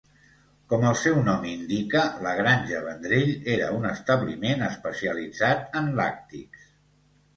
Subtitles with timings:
[0.71, 6.65] Com el seu nom indica, la Granja Vendrell era un establiment especialitzat en làctics.